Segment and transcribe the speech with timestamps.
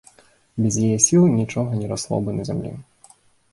[0.65, 2.75] Без яе сілы нічога не расло бы на зямлі.